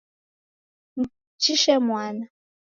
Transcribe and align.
Mjishe 0.97 1.75
mwana. 1.85 2.25